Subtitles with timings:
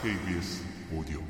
[0.00, 0.62] KBS
[0.94, 1.28] 오디오북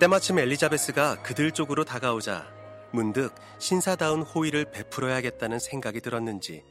[0.00, 2.44] 때마침 엘리자베스가 그들 쪽으로 다가오자
[2.90, 6.64] 문득 신사다운 호의를 베풀어야겠다는 생각이 들었는지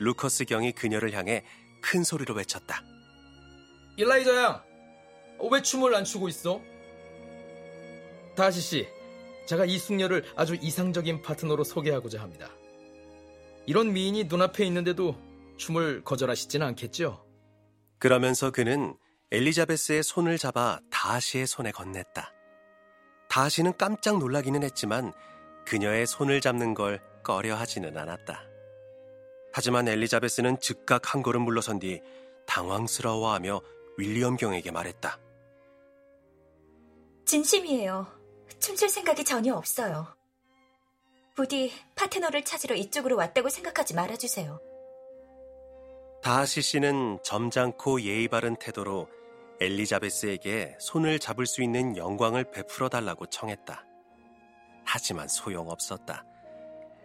[0.00, 1.44] 루커스 경이 그녀를 향해
[1.80, 2.89] 큰 소리로 외쳤다.
[4.00, 4.62] 일라이자 양,
[5.36, 6.62] 어, 왜 춤을 안 추고 있어?
[8.34, 8.88] 다시 씨,
[9.44, 12.48] 제가 이 숙녀를 아주 이상적인 파트너로 소개하고자 합니다.
[13.66, 15.16] 이런 미인이 눈앞에 있는데도
[15.58, 17.26] 춤을 거절하시지는 않겠죠?
[17.98, 18.96] 그러면서 그는
[19.32, 22.30] 엘리자베스의 손을 잡아 다시의 손에 건넸다.
[23.28, 25.12] 다시는 깜짝 놀라기는 했지만
[25.66, 28.44] 그녀의 손을 잡는 걸 꺼려 하지는 않았다.
[29.52, 32.00] 하지만 엘리자베스는 즉각 한 걸음 물러선 뒤
[32.46, 33.60] 당황스러워하며
[34.00, 35.18] 윌리엄 경에게 말했다.
[37.26, 38.06] 진심이에요.
[38.58, 40.08] 춤출 생각이 전혀 없어요.
[41.36, 44.58] 부디 파트너를 찾으러 이쪽으로 왔다고 생각하지 말아주세요.
[46.22, 49.08] 다하시 씨는 점잖고 예의 바른 태도로
[49.60, 53.84] 엘리자베스에게 손을 잡을 수 있는 영광을 베풀어 달라고 청했다.
[54.84, 56.24] 하지만 소용없었다.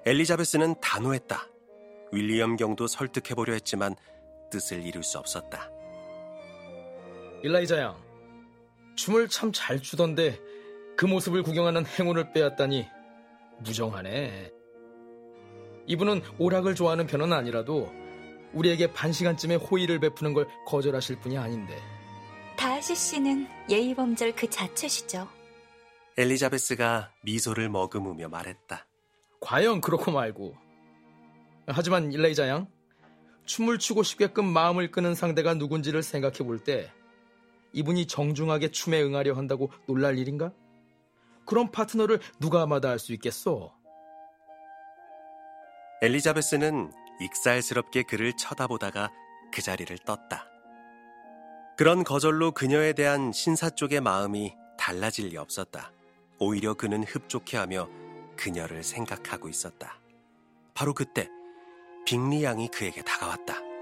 [0.06, 1.46] 엘리자베스는 단호했다.
[2.14, 3.96] 윌리엄 경도 설득해보려 했지만
[4.50, 5.75] 뜻을 이룰 수 없었다.
[7.44, 7.98] 일라이자 양,
[8.96, 10.40] 춤을 참 잘 추던데
[10.98, 12.88] 그 모습을 구경하는 행운을 빼앗다니
[13.60, 14.52] 무정하네.
[15.88, 17.92] 이분은 오락을 좋아하는 편은 아니라도
[18.54, 21.78] 우리에게 반 시간쯤의 호의를 베푸는 걸 거절하실 분이 아닌데.
[22.58, 25.28] 다하시 씨는 예의범절 그 자체시죠.
[26.18, 28.88] 엘리자베스가 미소를 머금으며 말했다.
[29.42, 30.56] 과연 그렇고 말고.
[31.68, 32.68] 하지만 일레이자 양,
[33.46, 36.92] 춤을 추고 싶게끔 마음을 끄는 상대가 누군지를 생각해 볼 때
[37.76, 40.52] 이분이 정중하게 춤에 응하려 한다고 놀랄 일인가?
[41.46, 43.76] 그런 파트너를 누가 마다할 수 있겠어?
[46.02, 49.12] 엘리자베스는 익살스럽게 그를 쳐다보다가
[49.52, 50.48] 그 자리를 떴다.
[51.78, 55.92] 그런 거절로 그녀에 대한 신사 쪽의 마음이 달라질 리 없었다.
[56.40, 57.90] 오히려 그는 흡족해하며
[58.38, 60.00] 그녀를 생각하고 있었다.
[60.74, 61.30] 바로 그때
[62.06, 63.75] 빅리 양이 그에게 다가왔다.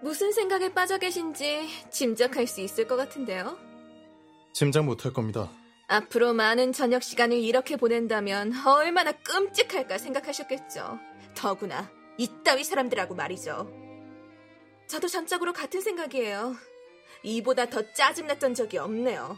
[0.00, 3.58] 무슨 생각에 빠져 계신지 짐작할 수 있을 것 같은데요.
[4.52, 5.50] 짐작 못할 겁니다.
[5.88, 10.98] 앞으로 많은 저녁 시간을 이렇게 보낸다면 얼마나 끔찍할까 생각하셨겠죠.
[11.34, 13.70] 더구나 이따위 사람들하고 말이죠.
[14.86, 16.54] 저도 전적으로 같은 생각이에요.
[17.22, 19.36] 이보다 더 짜증났던 적이 없네요.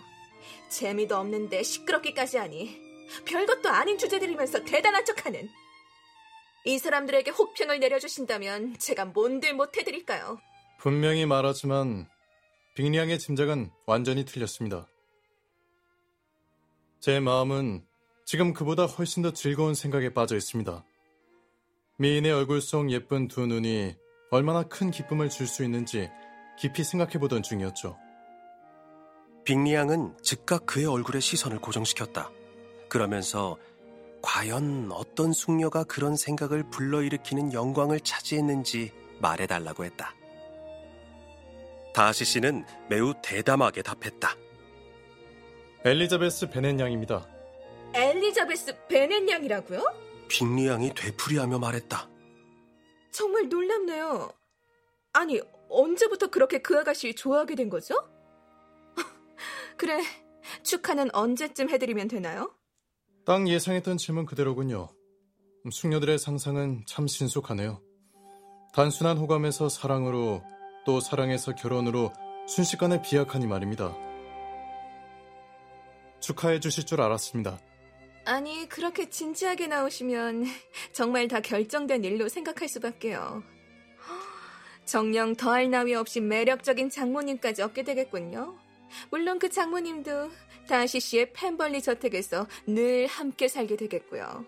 [0.71, 2.77] 재미도 없는데 시끄럽기까지 하니
[3.25, 5.48] 별것도 아닌 주제들이면서 대단한 척하는
[6.65, 10.38] 이 사람들에게 혹평을 내려주신다면 제가 뭔들 못해드릴까요?
[10.80, 12.08] 분명히 말하지만
[12.74, 14.86] 빅리양의 짐작은 완전히 틀렸습니다.
[17.00, 17.84] 제 마음은
[18.24, 20.82] 지금 그보다 훨씬 더 즐거운 생각에 빠져 있습니다.
[21.98, 23.94] 미인의 얼굴 속 예쁜 두 눈이
[24.30, 26.08] 얼마나 큰 기쁨을 줄 수 있는지
[26.58, 27.98] 깊이 생각해 보던 중이었죠.
[29.44, 32.30] 빅리 양은 즉각 그의 얼굴에 시선을 고정시켰다.
[32.88, 33.58] 그러면서
[34.22, 40.14] 과연 어떤 숙녀가 그런 생각을 불러일으키는 영광을 차지했는지 말해달라고 했다.
[41.94, 44.36] 다하시 씨는 매우 대담하게 답했다.
[45.84, 47.26] 엘리자베스 베넷 양입니다.
[47.94, 49.82] 엘리자베스 베넷 양이라고요?
[50.28, 52.08] 빅리 양이 되풀이하며 말했다.
[53.10, 54.32] 정말 놀랍네요.
[55.12, 57.94] 아니, 언제부터 그렇게 그 아가씨 좋아하게 된 거죠?
[59.76, 60.00] 그래,
[60.62, 62.54] 축하는 언제쯤 해드리면 되나요?
[63.24, 64.88] 딱 예상했던 질문 그대로군요.
[65.70, 67.82] 숙녀들의 상상은 참 신속하네요.
[68.72, 70.42] 단순한 호감에서 사랑으로
[70.84, 72.12] 또 사랑에서 결혼으로
[72.46, 73.96] 순식간에 비약하니 말입니다.
[76.20, 77.59] 축하해 주실 줄 알았습니다.
[78.24, 80.44] 아니, 그렇게 진지하게 나오시면
[80.92, 83.42] 정말 다 결정된 일로 생각할 수밖에요.
[84.84, 88.59] 정령 더할 나위 없이 매력적인 장모님까지 얻게 되겠군요.
[89.10, 90.30] 물론 그 장모님도
[90.68, 94.44] 다시 씨의 펜벌리 저택에서 늘 함께 살게 되겠고요.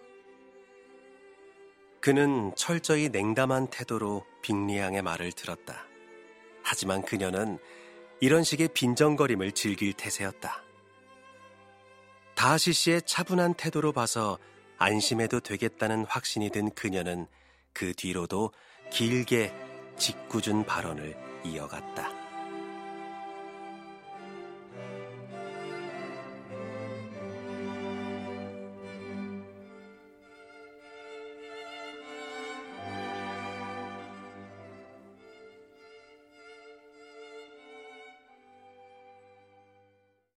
[2.01, 5.87] 그는 철저히 냉담한 태도로 빅리양의 말을 들었다.
[6.73, 7.59] 하지만 그녀는
[8.19, 10.63] 이런 식의 빈정거림을 즐길 태세였다.
[12.35, 14.39] 다하시 씨의 차분한 태도로 봐서
[14.79, 17.27] 안심해도 되겠다는 확신이 든 그녀는
[17.75, 18.53] 그 뒤로도
[18.91, 19.55] 길게
[19.99, 21.15] 짓궂은 발언을
[21.45, 22.32] 이어갔다.